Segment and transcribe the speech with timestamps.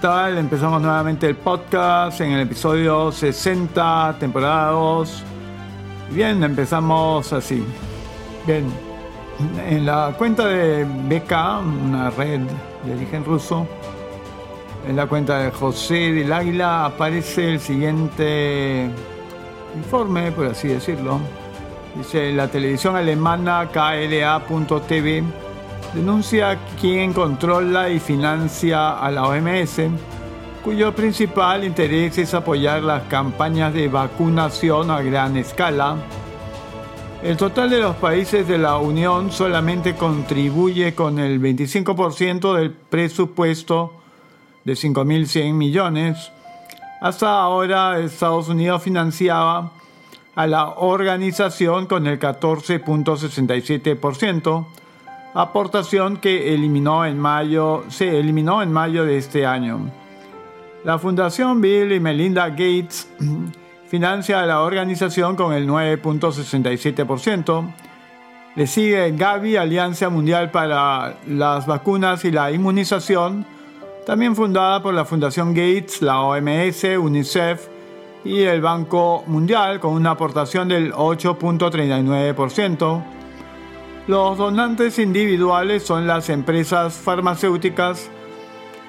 [0.00, 0.38] tal?
[0.38, 5.24] Empezamos nuevamente el podcast en el episodio 60, temporada 2.
[6.10, 7.64] Bien, empezamos así.
[8.46, 8.64] Bien,
[9.68, 11.32] en la cuenta de BK,
[11.86, 12.40] una red
[12.84, 13.66] de origen ruso,
[14.86, 18.88] en la cuenta de José del Águila aparece el siguiente
[19.74, 21.18] informe, por así decirlo.
[21.96, 25.24] Dice, la televisión alemana KLA.tv
[25.94, 29.80] denuncia quien controla y financia a la OMS,
[30.64, 35.96] cuyo principal interés es apoyar las campañas de vacunación a gran escala.
[37.22, 43.94] El total de los países de la Unión solamente contribuye con el 25% del presupuesto
[44.64, 46.30] de 5.100 millones.
[47.00, 49.72] Hasta ahora Estados Unidos financiaba
[50.36, 54.66] a la organización con el 14.67%,
[55.34, 59.90] aportación que eliminó en mayo, se eliminó en mayo de este año.
[60.84, 63.08] La Fundación Bill y Melinda Gates
[63.88, 67.74] financia a la organización con el 9.67%.
[68.54, 73.44] Le sigue Gavi, Alianza Mundial para las Vacunas y la Inmunización,
[74.06, 77.68] también fundada por la Fundación Gates, la OMS, UNICEF
[78.24, 83.17] y el Banco Mundial, con una aportación del 8.39%.
[84.08, 88.10] Los donantes individuales son las empresas farmacéuticas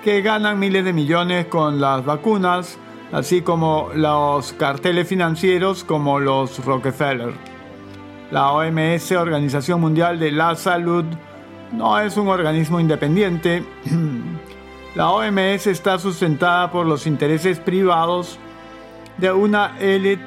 [0.02, 2.78] que ganan miles de millones con las vacunas,
[3.12, 7.34] así como los carteles financieros como los Rockefeller.
[8.32, 11.04] La OMS, Organización Mundial de la Salud,
[11.74, 13.62] no es un organismo independiente.
[14.96, 18.40] La OMS está sustentada por los intereses privados
[19.18, 20.26] de una élite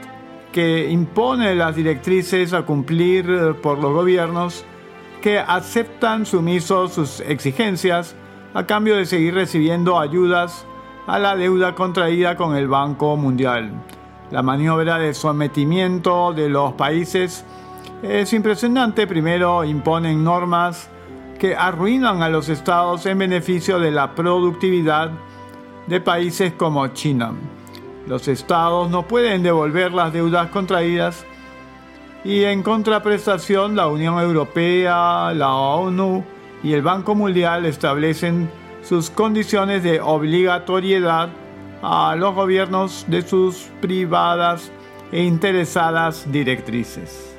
[0.53, 4.66] que impone las directrices a cumplir por los gobiernos
[5.22, 8.15] que aceptan sumisos sus exigencias
[8.53, 10.66] a cambio de seguir recibiendo ayudas
[11.06, 13.72] a la deuda contraída con el Banco Mundial.
[14.31, 17.44] La maniobra de sometimiento de los países
[18.03, 19.06] es impresionante.
[19.06, 20.91] Primero imponen normas
[21.39, 25.12] que arruinan a los estados en beneficio de la productividad
[25.87, 27.33] de países como China.
[28.06, 31.25] Los estados no pueden devolver las deudas contraídas
[32.25, 36.25] y en contraprestación la Unión Europea, la ONU
[36.62, 38.50] y el Banco Mundial establecen
[38.83, 41.31] sus condiciones de obligatoriedad
[41.83, 44.71] a los gobiernos de sus privadas
[45.10, 47.37] e interesadas directrices.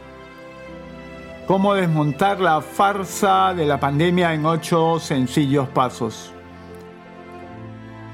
[1.47, 6.33] Cómo desmontar la farsa de la pandemia en ocho sencillos pasos.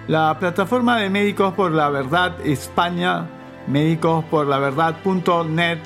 [0.07, 3.27] La plataforma de Médicos por la Verdad España,
[3.67, 5.79] médicosporlaverdad.net,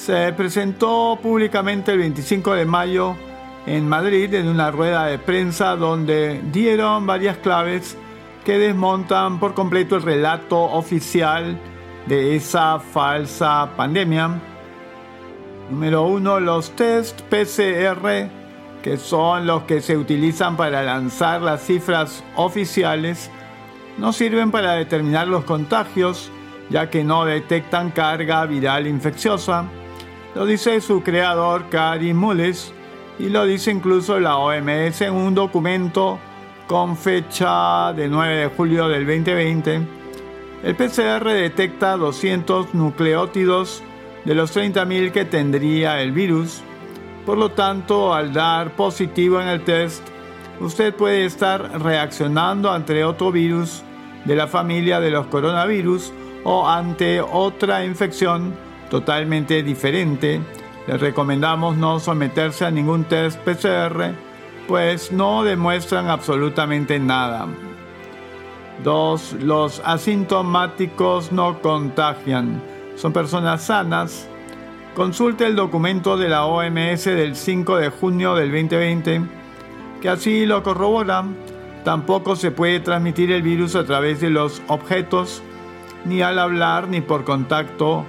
[0.00, 3.16] se presentó públicamente el 25 de mayo
[3.66, 7.98] en Madrid en una rueda de prensa donde dieron varias claves
[8.42, 11.60] que desmontan por completo el relato oficial
[12.06, 14.40] de esa falsa pandemia.
[15.68, 18.30] Número uno, los test PCR,
[18.82, 23.30] que son los que se utilizan para lanzar las cifras oficiales,
[23.98, 26.30] no sirven para determinar los contagios,
[26.70, 29.68] ya que no detectan carga viral infecciosa.
[30.34, 32.72] Lo dice su creador, Karim Mullis,
[33.18, 36.20] y lo dice incluso la OMS en un documento
[36.68, 39.80] con fecha de 9 de julio del 2020.
[40.62, 43.82] El PCR detecta 200 nucleótidos
[44.24, 46.62] de los 30.000 que tendría el virus.
[47.26, 50.06] Por lo tanto, al dar positivo en el test,
[50.60, 53.82] usted puede estar reaccionando ante otro virus
[54.24, 56.12] de la familia de los coronavirus
[56.44, 58.54] o ante otra infección
[58.90, 60.40] totalmente diferente.
[60.86, 64.12] Les recomendamos no someterse a ningún test PCR,
[64.68, 67.46] pues no demuestran absolutamente nada.
[68.82, 69.36] 2.
[69.42, 72.60] Los asintomáticos no contagian.
[72.96, 74.28] Son personas sanas.
[74.94, 79.22] Consulte el documento de la OMS del 5 de junio del 2020,
[80.02, 81.24] que así lo corrobora.
[81.84, 85.42] Tampoco se puede transmitir el virus a través de los objetos,
[86.04, 88.04] ni al hablar, ni por contacto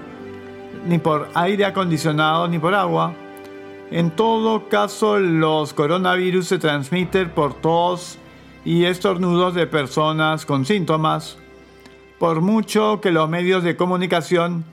[0.86, 3.14] ni por aire acondicionado, ni por agua.
[3.92, 8.18] En todo caso, los coronavirus se transmiten por tos
[8.64, 11.38] y estornudos de personas con síntomas.
[12.20, 14.64] Por mucho que los medios de comunicación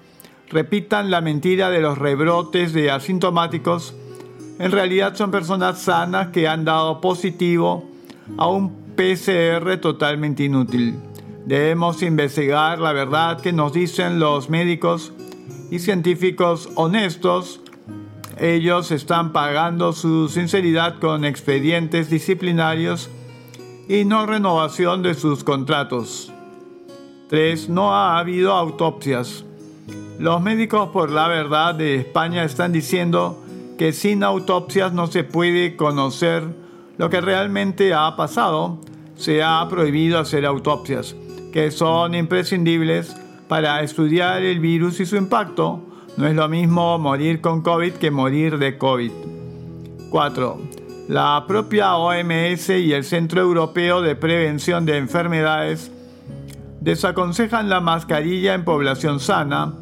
[0.51, 3.95] repitan la mentira de los rebrotes de asintomáticos,
[4.59, 7.85] en realidad son personas sanas que han dado positivo
[8.37, 10.99] a un PCR totalmente inútil.
[11.47, 15.13] Debemos investigar la verdad que nos dicen los médicos
[15.71, 17.61] y científicos honestos,
[18.39, 23.11] ellos están pagando su sinceridad con expedientes disciplinarios
[23.89, 26.33] y no renovación de sus contratos.
[27.29, 27.69] 3.
[27.69, 29.45] No ha habido autopsias.
[30.19, 33.43] Los médicos por la verdad de España están diciendo
[33.77, 36.45] que sin autopsias no se puede conocer
[36.97, 38.79] lo que realmente ha pasado.
[39.17, 41.15] Se ha prohibido hacer autopsias,
[41.53, 43.17] que son imprescindibles
[43.49, 45.83] para estudiar el virus y su impacto.
[46.17, 49.13] No es lo mismo morir con COVID que morir de COVID.
[50.11, 50.61] 4.
[51.09, 55.91] La propia OMS y el Centro Europeo de Prevención de Enfermedades
[56.81, 59.75] desaconsejan la mascarilla en población sana.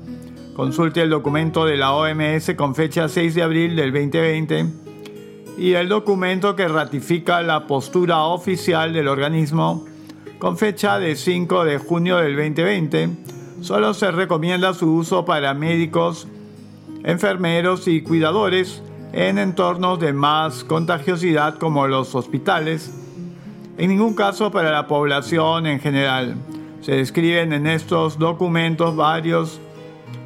[0.54, 4.66] Consulte el documento de la OMS con fecha 6 de abril del 2020
[5.58, 9.84] y el documento que ratifica la postura oficial del organismo
[10.38, 13.35] con fecha de 5 de junio del 2020.
[13.60, 16.28] Solo se recomienda su uso para médicos,
[17.04, 18.82] enfermeros y cuidadores
[19.12, 22.92] en entornos de más contagiosidad como los hospitales.
[23.78, 26.36] En ningún caso para la población en general.
[26.82, 29.60] Se describen en estos documentos varios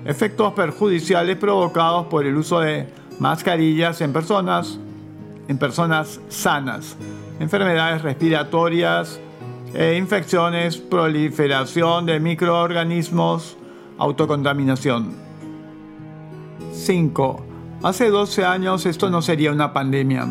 [0.05, 2.89] efectos perjudiciales provocados por el uso de
[3.19, 4.79] mascarillas en personas,
[5.49, 6.97] en personas sanas,
[7.39, 9.21] enfermedades respiratorias
[9.75, 13.57] e infecciones, proliferación de microorganismos,
[13.99, 15.15] autocontaminación.
[16.73, 17.45] 5.
[17.83, 20.27] Hace 12 años esto no sería una pandemia.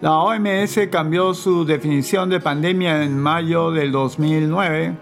[0.00, 4.94] La OMS cambió su definición de pandemia en mayo del 2009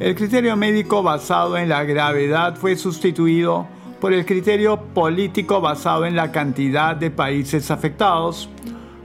[0.00, 3.64] el criterio médico basado en la gravedad fue sustituido
[4.00, 8.48] por el criterio político basado en la cantidad de países afectados.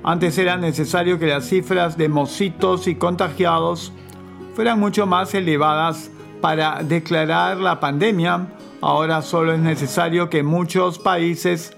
[0.09, 3.93] Antes era necesario que las cifras de mosquitos y contagiados
[4.55, 6.09] fueran mucho más elevadas
[6.41, 8.47] para declarar la pandemia.
[8.81, 11.77] Ahora solo es necesario que muchos países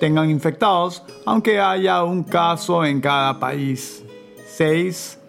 [0.00, 4.02] tengan infectados, aunque haya un caso en cada país.
[4.44, 5.20] 6.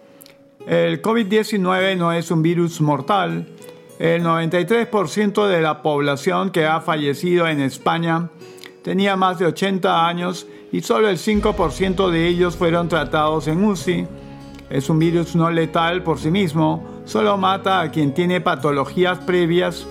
[0.66, 3.46] El COVID-19 no es un virus mortal.
[4.00, 8.28] El 93% de la población que ha fallecido en España
[8.82, 14.06] tenía más de 80 años y solo el 5% de ellos fueron tratados en UCI.
[14.68, 19.86] Es un virus no letal por sí mismo, solo mata a quien tiene patologías previas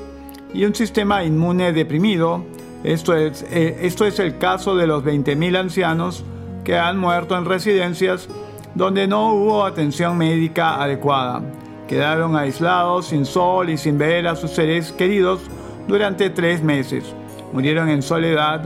[0.54, 2.46] y un sistema inmune deprimido.
[2.84, 6.24] Esto es, eh, esto es el caso de los 20.000 ancianos
[6.64, 8.30] que han muerto en residencias
[8.76, 11.42] donde no hubo atención médica adecuada.
[11.88, 15.42] Quedaron aislados, sin sol y sin ver a sus seres queridos
[15.88, 17.04] durante tres meses.
[17.52, 18.62] Murieron en soledad.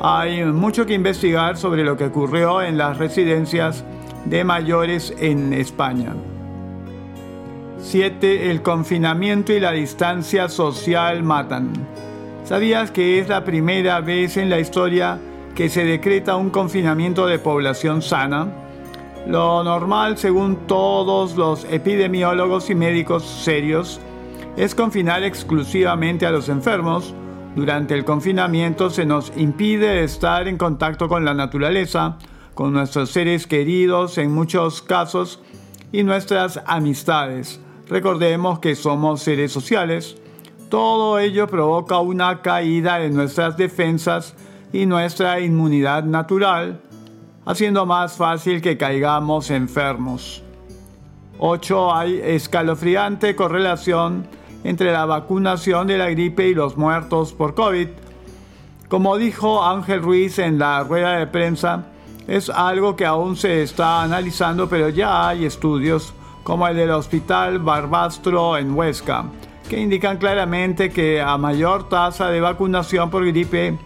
[0.00, 3.84] Hay mucho que investigar sobre lo que ocurrió en las residencias
[4.26, 6.14] de mayores en España.
[7.78, 8.50] 7.
[8.50, 11.72] El confinamiento y la distancia social matan.
[12.44, 15.18] ¿Sabías que es la primera vez en la historia
[15.54, 18.48] que se decreta un confinamiento de población sana?
[19.26, 24.00] Lo normal, según todos los epidemiólogos y médicos serios,
[24.56, 27.14] es confinar exclusivamente a los enfermos.
[27.56, 32.18] Durante el confinamiento se nos impide estar en contacto con la naturaleza,
[32.52, 35.40] con nuestros seres queridos en muchos casos
[35.90, 37.58] y nuestras amistades.
[37.88, 40.18] Recordemos que somos seres sociales.
[40.68, 44.34] Todo ello provoca una caída en nuestras defensas
[44.70, 46.82] y nuestra inmunidad natural,
[47.46, 50.42] haciendo más fácil que caigamos enfermos.
[51.38, 51.94] 8.
[51.94, 54.26] Hay escalofriante correlación
[54.66, 57.86] entre la vacunación de la gripe y los muertos por COVID.
[58.88, 61.86] Como dijo Ángel Ruiz en la rueda de prensa,
[62.26, 67.60] es algo que aún se está analizando, pero ya hay estudios como el del Hospital
[67.60, 69.26] Barbastro en Huesca,
[69.68, 73.78] que indican claramente que a mayor tasa de vacunación por gripe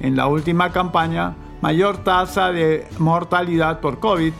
[0.00, 4.32] en la última campaña, mayor tasa de mortalidad por COVID.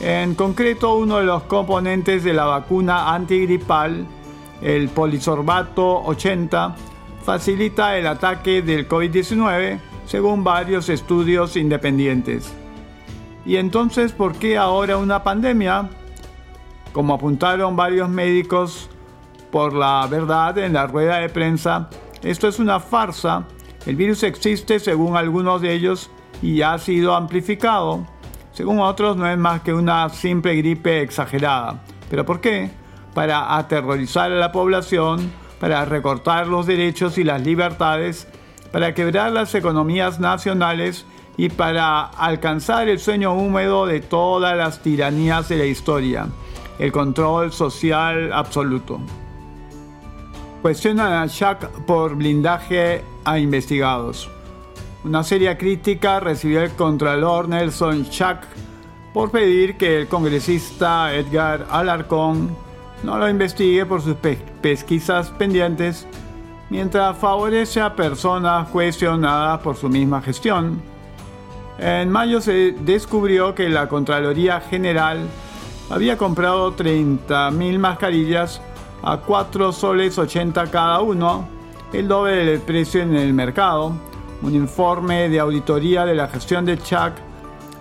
[0.00, 4.06] En concreto, uno de los componentes de la vacuna antigripal,
[4.62, 6.74] el polisorbato 80,
[7.22, 12.54] facilita el ataque del COVID-19 según varios estudios independientes.
[13.44, 15.88] ¿Y entonces por qué ahora una pandemia?
[16.92, 18.88] Como apuntaron varios médicos
[19.50, 21.88] por la verdad en la rueda de prensa,
[22.22, 23.44] esto es una farsa.
[23.84, 26.10] El virus existe, según algunos de ellos,
[26.42, 28.06] y ha sido amplificado.
[28.52, 31.82] Según otros, no es más que una simple gripe exagerada.
[32.10, 32.70] ¿Pero por qué?
[33.16, 38.28] Para aterrorizar a la población, para recortar los derechos y las libertades,
[38.72, 41.06] para quebrar las economías nacionales
[41.38, 46.28] y para alcanzar el sueño húmedo de todas las tiranías de la historia,
[46.78, 49.00] el control social absoluto.
[50.60, 54.28] Cuestionan a Shaq por blindaje a investigados.
[55.04, 58.40] Una seria crítica recibió el Contralor Nelson Chuck
[59.14, 62.65] por pedir que el congresista Edgar Alarcón
[63.02, 64.16] no lo investigue por sus
[64.60, 66.06] pesquisas pendientes
[66.70, 70.80] mientras favorece a personas cuestionadas por su misma gestión.
[71.78, 75.18] En mayo se descubrió que la Contraloría General
[75.90, 78.60] había comprado 30.000 mascarillas
[79.02, 81.46] a 4 soles 80 cada uno,
[81.92, 83.92] el doble del precio en el mercado.
[84.42, 87.12] Un informe de auditoría de la gestión de Chuck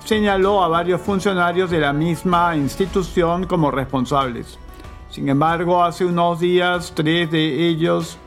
[0.04, 4.60] señaló a varios funcionarios de la misma institución como responsables.
[5.16, 8.18] Sin embargo, hace unos días, tres de ellos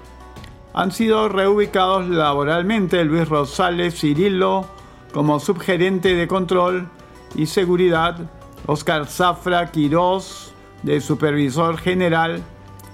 [0.73, 3.05] han sido reubicados laboralmente.
[3.05, 4.65] Luis Rosales Cirilo
[5.13, 6.89] como subgerente de control
[7.35, 8.17] y seguridad,
[8.65, 12.43] Oscar Zafra Quirós de supervisor general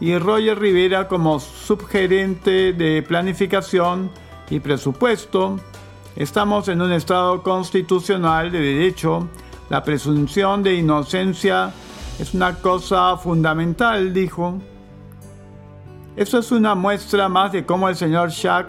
[0.01, 4.11] y Roger Rivera como subgerente de planificación
[4.51, 5.61] y presupuesto.
[6.17, 9.29] Estamos en un estado constitucional de derecho.
[9.71, 11.73] La presunción de inocencia
[12.19, 14.61] es una cosa fundamental, dijo.
[16.17, 18.69] Eso es una muestra más de cómo el señor Shack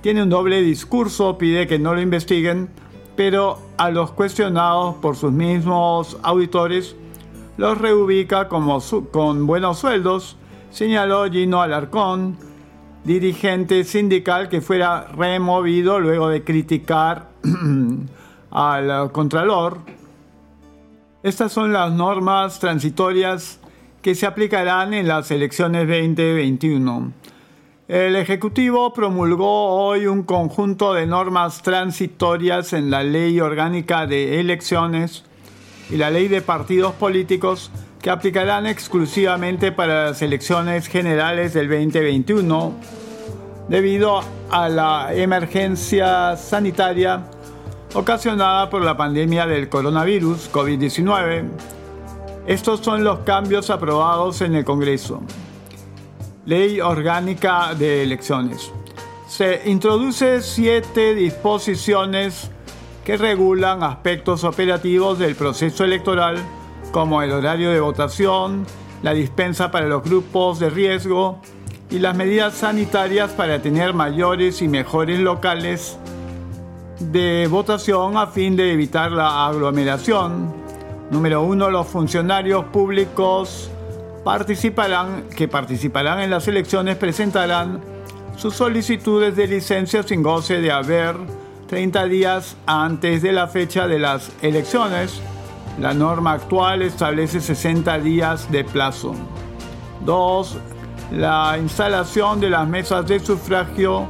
[0.00, 2.68] tiene un doble discurso, pide que no lo investiguen,
[3.16, 6.96] pero a los cuestionados por sus mismos auditores
[7.56, 8.80] los reubica como
[9.12, 10.36] con buenos sueldos,
[10.70, 12.38] señaló Gino Alarcón,
[13.04, 17.28] dirigente sindical que fuera removido luego de criticar
[18.50, 19.99] al Contralor.
[21.22, 23.60] Estas son las normas transitorias
[24.00, 27.12] que se aplicarán en las elecciones 2021.
[27.88, 35.24] El Ejecutivo promulgó hoy un conjunto de normas transitorias en la Ley Orgánica de Elecciones
[35.90, 42.72] y la Ley de Partidos Políticos que aplicarán exclusivamente para las elecciones generales del 2021
[43.68, 47.26] debido a la emergencia sanitaria
[47.94, 51.44] ocasionada por la pandemia del coronavirus COVID-19
[52.46, 55.22] estos son los cambios aprobados en el Congreso.
[56.46, 58.72] Ley Orgánica de Elecciones.
[59.28, 62.50] Se introduce siete disposiciones
[63.04, 66.38] que regulan aspectos operativos del proceso electoral
[66.90, 68.66] como el horario de votación,
[69.02, 71.40] la dispensa para los grupos de riesgo
[71.88, 75.98] y las medidas sanitarias para tener mayores y mejores locales
[77.00, 80.54] de votación a fin de evitar la aglomeración.
[81.10, 83.70] Número uno, los funcionarios públicos
[84.22, 87.80] participarán, que participarán en las elecciones presentarán
[88.36, 91.16] sus solicitudes de licencia sin goce de haber
[91.68, 95.20] 30 días antes de la fecha de las elecciones.
[95.80, 99.14] La norma actual establece 60 días de plazo.
[100.04, 100.58] 2.
[101.12, 104.08] La instalación de las mesas de sufragio,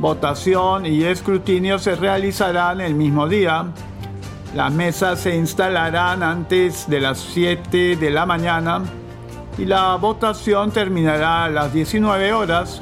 [0.00, 3.66] votación y escrutinio se realizarán el mismo día.
[4.54, 8.82] Las mesas se instalarán antes de las 7 de la mañana
[9.58, 12.80] y la votación terminará a las 19 horas.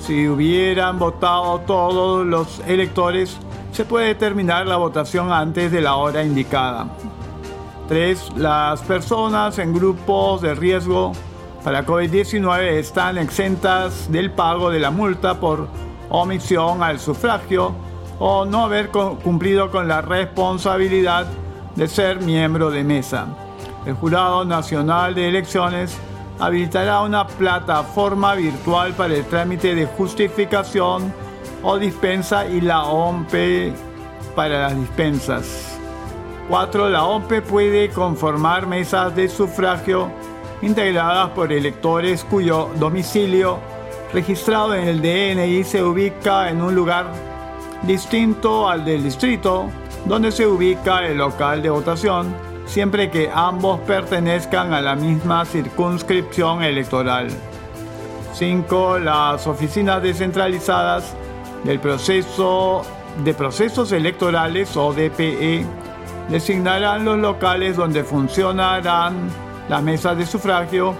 [0.00, 3.38] Si hubieran votado todos los electores,
[3.72, 6.88] se puede terminar la votación antes de la hora indicada.
[7.88, 8.36] 3.
[8.36, 11.12] Las personas en grupos de riesgo
[11.64, 15.68] para COVID-19 están exentas del pago de la multa por
[16.10, 17.74] omisión al sufragio
[18.18, 21.26] o no haber cumplido con la responsabilidad
[21.74, 23.26] de ser miembro de mesa.
[23.86, 25.96] El Jurado Nacional de Elecciones
[26.38, 31.12] habilitará una plataforma virtual para el trámite de justificación
[31.62, 33.72] o dispensa y la OMPE
[34.34, 35.78] para las dispensas.
[36.48, 36.88] 4.
[36.88, 40.10] La OMPE puede conformar mesas de sufragio
[40.62, 43.58] integradas por electores cuyo domicilio
[44.12, 47.06] registrado en el DNI se ubica en un lugar
[47.82, 49.70] distinto al del distrito
[50.04, 52.34] donde se ubica el local de votación,
[52.66, 57.28] siempre que ambos pertenezcan a la misma circunscripción electoral.
[58.32, 58.98] 5.
[59.00, 61.14] Las oficinas descentralizadas
[61.64, 62.82] del proceso
[63.24, 65.66] de procesos electorales o DPE
[66.28, 69.28] designarán los locales donde funcionarán
[69.68, 70.94] las mesas de sufragio,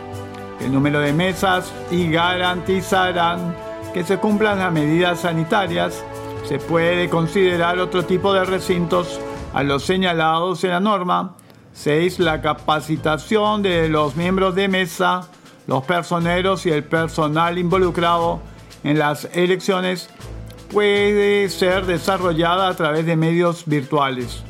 [0.61, 3.55] el número de mesas y garantizarán
[3.93, 6.05] que se cumplan las medidas sanitarias
[6.51, 9.21] se puede considerar otro tipo de recintos
[9.53, 11.37] a los señalados en la norma.
[11.75, 12.19] 6.
[12.19, 15.29] La capacitación de los miembros de mesa,
[15.67, 18.41] los personeros y el personal involucrado
[18.83, 20.11] en las elecciones
[20.73, 24.43] puede ser desarrollada a través de medios virtuales.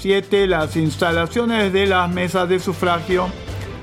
[0.00, 0.46] 7.
[0.46, 3.28] Las instalaciones de las mesas de sufragio,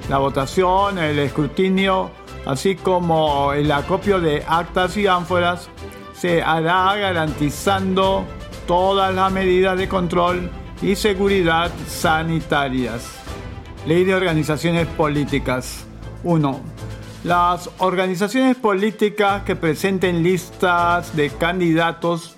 [0.09, 2.11] la votación, el escrutinio,
[2.45, 5.69] así como el acopio de actas y ánforas
[6.13, 8.25] se hará garantizando
[8.65, 10.49] todas las medidas de control
[10.81, 13.09] y seguridad sanitarias.
[13.85, 15.85] Ley de organizaciones políticas.
[16.23, 16.59] 1.
[17.23, 22.35] Las organizaciones políticas que presenten listas de candidatos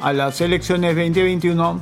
[0.00, 1.80] a las elecciones 2021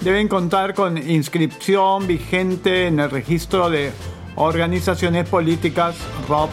[0.00, 3.92] deben contar con inscripción vigente en el registro de
[4.40, 6.50] organizaciones políticas ROP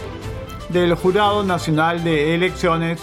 [0.70, 3.00] del Jurado Nacional de Elecciones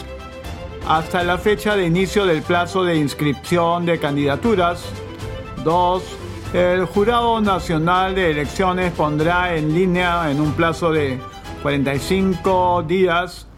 [0.87, 4.85] hasta la fecha de inicio del plazo de inscripción de candidaturas.
[5.65, 6.03] 2.
[6.53, 11.19] El Jurado Nacional de Elecciones pondrá en línea en un plazo de
[11.63, 13.49] 45 días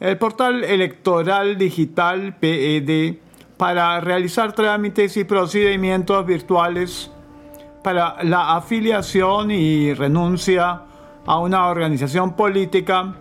[0.00, 3.14] el portal electoral digital PED
[3.56, 7.12] para realizar trámites y procedimientos virtuales
[7.84, 10.80] para la afiliación y renuncia
[11.26, 13.12] a una organización política,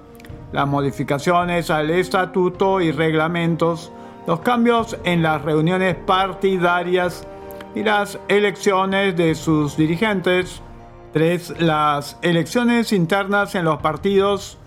[0.53, 3.91] las modificaciones al estatuto y reglamentos,
[4.25, 7.27] los cambios en las reuniones partidarias
[7.75, 10.61] y las elecciones de sus dirigentes,
[11.11, 11.59] 3.
[11.59, 14.57] Las elecciones internas en los partidos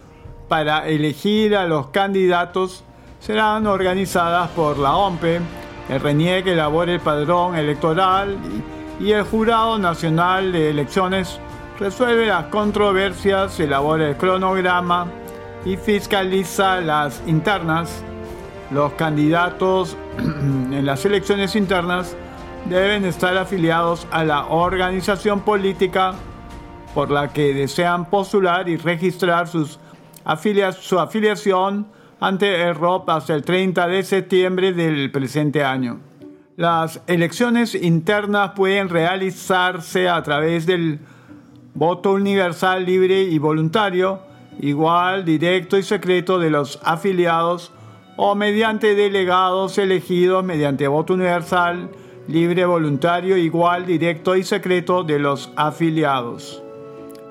[0.47, 2.85] para elegir a los candidatos
[3.19, 5.41] serán organizadas por la OMPE,
[5.89, 11.39] el RENIE que elabora el padrón electoral y el Jurado Nacional de Elecciones
[11.79, 15.07] resuelve las controversias, elabora el cronograma
[15.65, 18.03] y fiscaliza las internas.
[18.71, 22.17] Los candidatos en las elecciones internas
[22.71, 26.15] deben estar afiliados a la organización política
[26.95, 29.79] por la que desean postular y registrar su
[30.99, 31.87] afiliación
[32.19, 36.01] ante el ROP hasta el 30 de septiembre del presente año.
[36.57, 41.01] Las elecciones internas pueden realizarse a través del
[41.75, 44.21] voto universal libre y voluntario,
[44.61, 47.73] igual, directo y secreto de los afiliados
[48.17, 51.91] o mediante delegados elegidos mediante voto universal,
[52.27, 56.63] libre, voluntario, igual, directo y secreto de los afiliados.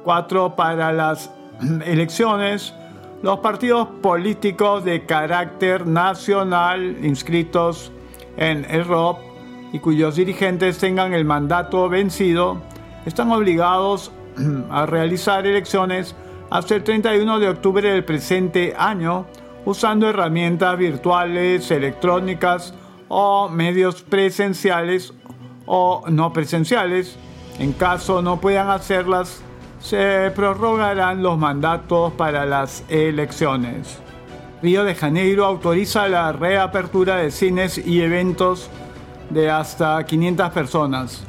[0.03, 0.55] 4.
[0.55, 1.31] Para las
[1.87, 2.75] elecciones,
[3.23, 7.91] los partidos políticos de carácter nacional inscritos
[8.37, 9.19] en el ROP
[9.73, 12.61] y cuyos dirigentes tengan el mandato vencido
[13.05, 14.11] están obligados
[14.69, 16.15] a realizar elecciones
[16.49, 19.25] hasta el 31 de octubre del presente año
[19.65, 22.73] usando herramientas virtuales, electrónicas
[23.07, 25.13] o medios presenciales
[25.65, 27.17] o no presenciales.
[27.59, 29.41] En caso no puedan hacerlas,
[29.79, 34.04] se prorrogarán los mandatos para las elecciones.
[34.61, 38.69] Río de Janeiro autoriza la reapertura de cines y eventos
[39.29, 41.23] de hasta 500 personas.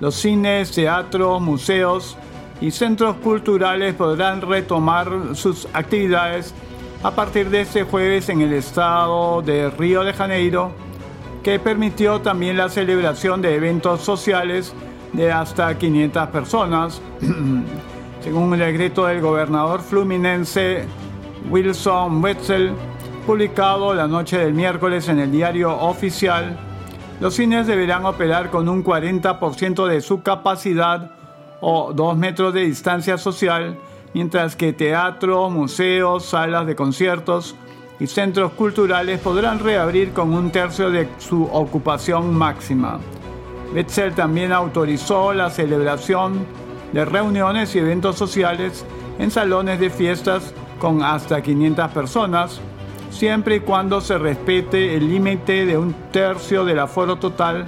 [0.00, 2.16] Los cines, teatros, museos
[2.60, 6.54] y centros culturales podrán retomar sus actividades
[7.02, 10.72] a partir de este jueves en el estado de Río de Janeiro,
[11.42, 14.72] que permitió también la celebración de eventos sociales
[15.12, 17.00] de hasta 500 personas
[18.22, 20.86] según el decreto del gobernador fluminense
[21.50, 22.72] Wilson Wetzel,
[23.26, 26.58] publicado la noche del miércoles en el diario oficial,
[27.20, 31.12] los cines deberán operar con un 40% de su capacidad
[31.60, 33.78] o 2 metros de distancia social,
[34.14, 37.54] mientras que teatro, museos, salas de conciertos
[38.00, 42.98] y centros culturales podrán reabrir con un tercio de su ocupación máxima.
[43.72, 46.44] Wetzel también autorizó la celebración
[46.92, 48.84] de reuniones y eventos sociales
[49.18, 50.52] en salones de fiestas
[50.82, 52.60] con hasta 500 personas,
[53.08, 57.66] siempre y cuando se respete el límite de un tercio del aforo total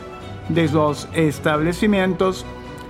[0.49, 2.45] de los establecimientos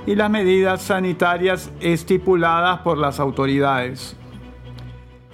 [0.07, 4.17] y las medidas sanitarias estipuladas por las autoridades.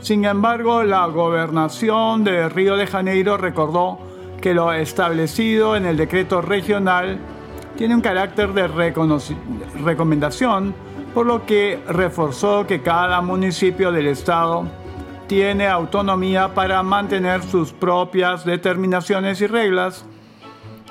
[0.00, 4.00] Sin embargo, la gobernación de Río de Janeiro recordó
[4.40, 7.16] que lo establecido en el decreto regional
[7.76, 8.66] tiene un carácter de
[9.84, 10.74] recomendación
[11.14, 14.79] por lo que reforzó que cada municipio del estado
[15.30, 20.04] tiene autonomía para mantener sus propias determinaciones y reglas.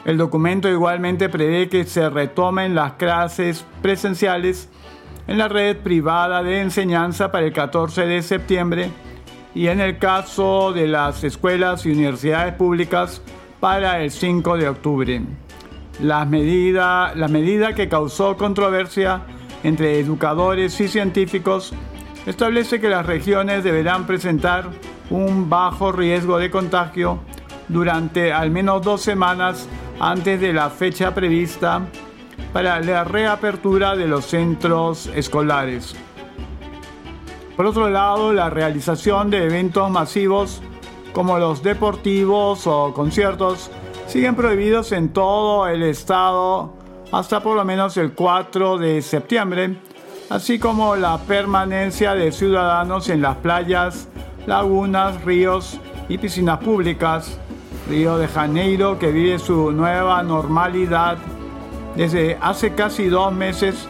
[0.05, 4.69] El documento igualmente prevé que se retomen las clases presenciales
[5.27, 8.91] en la red privada de enseñanza para el 14 de septiembre
[9.53, 13.21] y en el caso de las escuelas y universidades públicas
[13.59, 15.21] para el 5 de octubre.
[16.01, 19.21] La medida, la medida que causó controversia
[19.65, 21.73] entre educadores y científicos
[22.25, 24.69] establece que las regiones deberán presentar
[25.09, 27.19] un bajo riesgo de contagio
[27.67, 29.67] durante al menos dos semanas
[29.99, 31.81] antes de la fecha prevista
[32.53, 35.95] para la reapertura de los centros escolares.
[37.55, 40.61] Por otro lado, la realización de eventos masivos
[41.13, 43.69] como los deportivos o conciertos
[44.07, 46.73] siguen prohibidos en todo el estado
[47.11, 49.77] hasta por lo menos el 4 de septiembre,
[50.29, 54.07] así como la permanencia de ciudadanos en las playas,
[54.45, 57.39] lagunas, ríos y piscinas públicas.
[57.89, 61.17] Río de Janeiro, que vive su nueva normalidad
[61.95, 63.87] desde hace casi dos meses,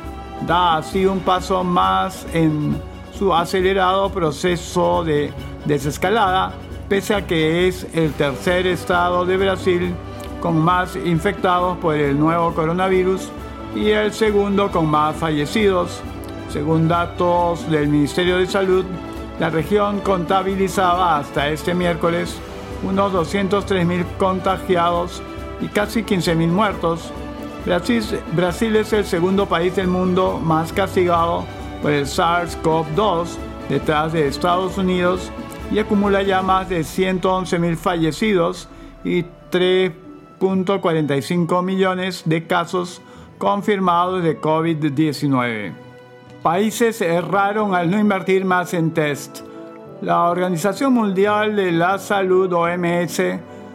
[0.48, 5.34] da así un paso más en su acelerado proceso de
[5.66, 6.54] desescalada,
[6.88, 9.94] pese a que es el tercer estado de Brasil
[10.40, 13.30] con más infectados por el nuevo coronavirus
[13.76, 16.02] y el segundo con más fallecidos.
[16.50, 18.84] Según datos del Ministerio de Salud,
[19.40, 22.36] la región contabilizaba hasta este miércoles
[22.84, 25.22] unos 203.000 contagiados
[25.62, 27.12] y casi 15.000 muertos.
[27.66, 31.46] Brasil, Brasil es el segundo país del mundo más castigado
[31.84, 33.28] por el SARS-CoV-2
[33.70, 35.32] detrás de Estados Unidos
[35.72, 38.68] y acumula ya más de 111.000 fallecidos
[39.04, 43.04] y 3.45 millones de casos
[43.38, 45.89] confirmados de COVID-19.
[46.44, 49.42] Países erraron al no invertir más en test.
[50.02, 53.22] La Organización Mundial de la Salud, OMS,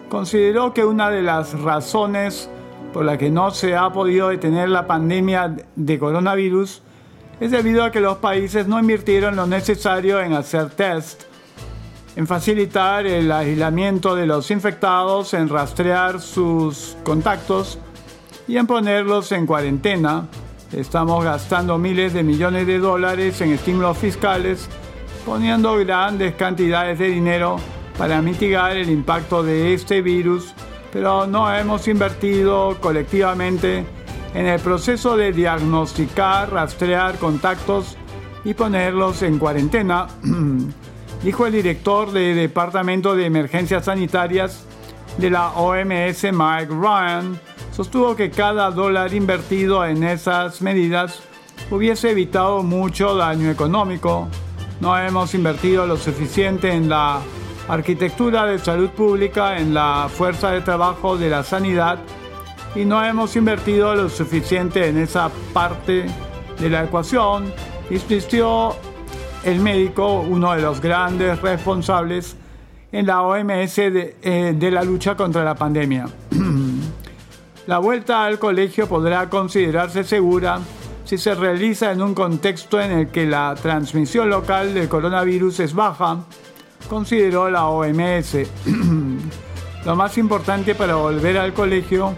[0.08, 2.48] consideró que una de las razones
[2.94, 6.80] por la que no se ha podido detener la pandemia de coronavirus
[7.38, 11.24] es debido a que los países no invirtieron lo necesario en hacer test,
[12.16, 17.78] en facilitar el aislamiento de los infectados, en rastrear sus contactos
[18.48, 20.28] y en ponerlos en cuarentena.
[20.76, 24.68] Estamos gastando miles de millones de dólares en estímulos fiscales,
[25.24, 27.56] poniendo grandes cantidades de dinero
[27.96, 30.52] para mitigar el impacto de este virus,
[30.92, 33.86] pero no hemos invertido colectivamente
[34.34, 37.96] en el proceso de diagnosticar, rastrear contactos
[38.44, 40.08] y ponerlos en cuarentena,
[41.22, 44.64] dijo el director del Departamento de Emergencias Sanitarias
[45.18, 47.38] de la OMS, Mike Ryan,
[47.74, 51.22] sostuvo que cada dólar invertido en esas medidas
[51.72, 54.28] hubiese evitado mucho daño económico.
[54.80, 57.20] No hemos invertido lo suficiente en la
[57.66, 61.98] arquitectura de salud pública, en la fuerza de trabajo de la sanidad
[62.76, 66.06] y no hemos invertido lo suficiente en esa parte
[66.60, 67.52] de la ecuación,
[67.90, 68.76] insistió
[69.42, 72.36] el médico, uno de los grandes responsables
[72.92, 76.06] en la OMS de, eh, de la lucha contra la pandemia.
[77.66, 80.60] La vuelta al colegio podrá considerarse segura
[81.04, 85.74] si se realiza en un contexto en el que la transmisión local del coronavirus es
[85.74, 86.24] baja,
[86.88, 88.38] consideró la OMS.
[89.84, 92.14] Lo más importante para volver al colegio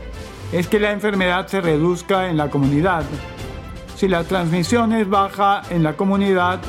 [0.53, 3.03] es que la enfermedad se reduzca en la comunidad.
[3.97, 6.61] Si la transmisión es baja en la comunidad,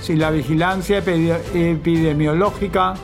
[0.00, 2.94] si la vigilancia epidemiológica,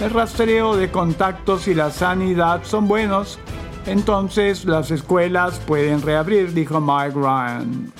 [0.00, 3.38] el rastreo de contactos y la sanidad son buenos,
[3.86, 7.92] entonces las escuelas pueden reabrir, dijo Mike Ryan.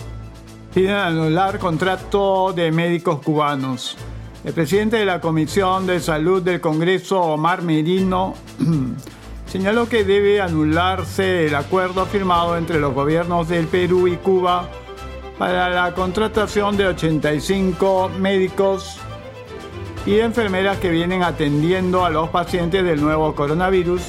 [0.74, 3.96] Piden anular contrato de médicos cubanos.
[4.44, 8.34] El presidente de la Comisión de Salud del Congreso, Omar Merino,
[9.46, 14.68] señaló que debe anularse el acuerdo firmado entre los gobiernos del Perú y Cuba
[15.38, 18.98] para la contratación de 85 médicos
[20.06, 24.02] y enfermeras que vienen atendiendo a los pacientes del nuevo coronavirus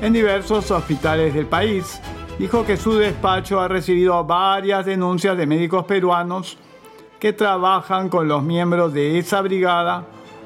[0.00, 2.00] en diversos hospitales del país.
[2.38, 6.58] Dijo que su despacho ha recibido varias denuncias de médicos peruanos
[7.18, 10.04] que trabajan con los miembros de esa brigada,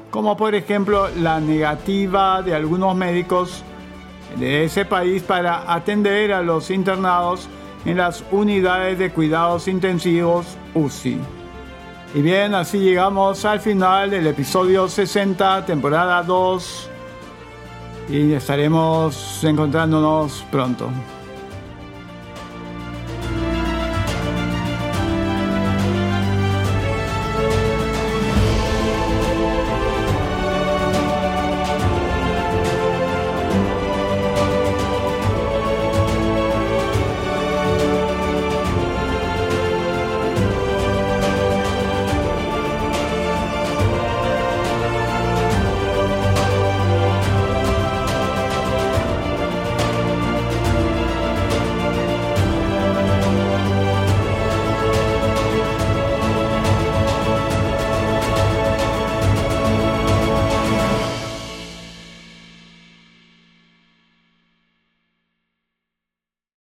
[0.09, 3.63] como por ejemplo la negativa de algunos médicos
[4.37, 7.49] de ese país para atender a los internados
[7.85, 11.19] en las unidades de cuidados intensivos UCI.
[12.13, 16.90] Y bien, así llegamos al final del episodio 60, temporada 2,
[18.09, 20.89] y estaremos encontrándonos pronto.